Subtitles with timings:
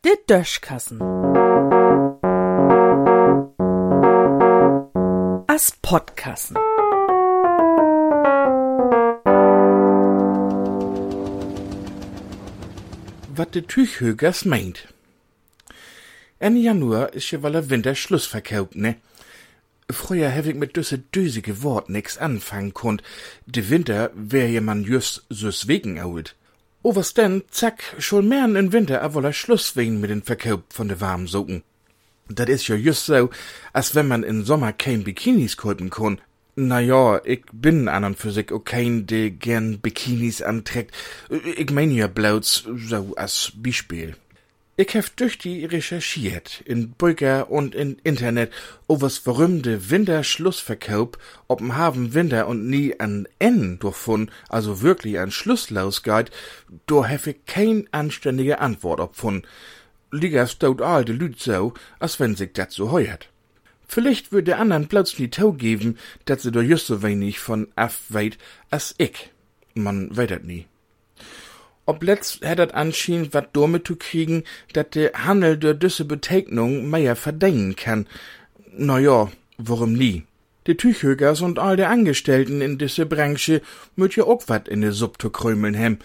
[0.00, 1.00] De Döschkassen.
[5.46, 6.56] As Podkassen.
[13.34, 14.86] wat de Tüchhögers meint.
[16.38, 18.96] Ende Januar is je wel een winter Schlussverkauf, ne?
[19.90, 23.02] Früher hab ich mit düsse dösige Wort nix anfangen konnt.
[23.46, 26.34] De Winter wär je man just so's wegen old.
[26.82, 30.60] O was denn, zack, schon mehr in Winter a woller Schluss wegen mit den Verkauf
[30.70, 31.62] von de warmen Socken.
[32.28, 33.30] Dat is ja just so,
[33.72, 36.20] als wenn man in Sommer kein Bikinis kaufen kann.
[36.56, 40.94] Na ja, ich bin an und für sich kein, der gern Bikinis anträgt.
[41.56, 44.16] Ich mein ja bloß so als Beispiel.
[44.76, 48.52] Ich hab durch die recherchiert, in Bücher und in Internet,
[48.88, 51.10] o was verrümde Winterschlussverkauf,
[51.48, 56.32] ob'n haben Winter und nie an N durchfund, also wirklich an Schlusslos geht,
[56.86, 59.46] do hab ich kein anständige Antwort opfund.
[60.10, 63.28] Liegers dort all de Lüd so, als wenn sich dat so heuert.
[63.86, 68.00] Vielleicht würd der andern plötzlich Tau geben, dat sie do just so wenig von af
[68.08, 68.38] weit
[68.70, 69.30] as ich.
[69.74, 70.66] Man weet dat nie.
[71.86, 77.14] Ob letzt hättet anschien, wat damit zu kriegen, dat der Handel der düsse Betegnung mehr
[77.14, 78.06] verdenken kann.
[78.76, 80.24] Na ja, warum nie?
[80.66, 83.60] Die Tüchhögers und all der Angestellten in diese Branche
[83.96, 85.98] müt ja auch wat in de Suppe zu krümeln hem.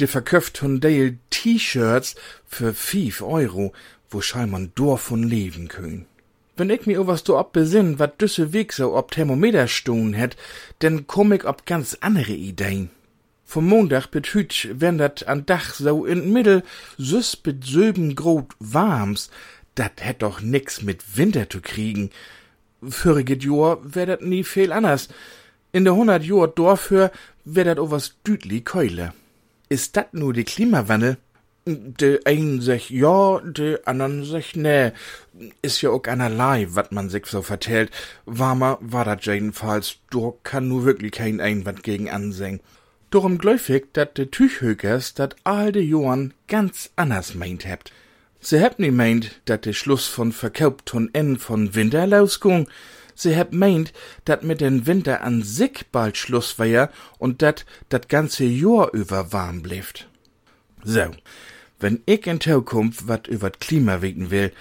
[0.00, 2.14] Die verköft hun Dale T-Shirts
[2.46, 3.74] für fief Euro,
[4.08, 6.06] wo schall man davon leben können.
[6.56, 10.36] Wenn ich mir was do ob besinn, wat düsse Weg so ob Thermometer stun hätt,
[10.80, 12.90] denn komm ich ob ganz andere Ideen.
[13.52, 16.62] Vom Montag bis hüt dat an Dach so in Mittel
[16.96, 19.28] süß mit söben grot warms,
[19.74, 22.08] dat hätt doch nix mit Winter zu kriegen.
[22.80, 25.08] Voriget Jahr wär dat nie viel anders.
[25.70, 27.10] In de hundert Jahr dorfhör
[27.44, 29.12] wär dat o was dütli keule.
[29.68, 31.18] Ist dat nur die Klimawandel?
[31.66, 34.92] De einen sech ja, de andern sech nee.
[35.60, 37.90] Is ja auch einerlei, wat man sich so vertellt.
[38.24, 42.60] Warmer war dat jedenfalls, do kann nu wirklich kein Einwand gegen ansehen.
[43.12, 47.92] Darum gläufig, dat de Tüchhökers dat all de Johann ganz anders meint hebt.
[48.40, 52.70] Se hebt nie meint, dat de Schluss von Verkauft von N von Winter losgung.
[53.14, 53.92] Se hebt meint,
[54.24, 59.30] dat mit den Winter an sich bald Schluss wär und dat dat ganze Jahr über
[59.30, 60.08] warm blieft.
[60.82, 61.10] So,
[61.80, 64.52] wenn ich in Zukunft wat über Klima wegen will,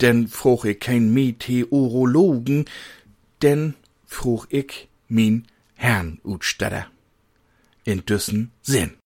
[0.00, 2.66] denn fruch ich kein Meteorologen,
[3.42, 3.74] denn
[4.06, 6.86] fruch ich min Herrn Utstatter
[7.88, 8.98] in düssen Sinn.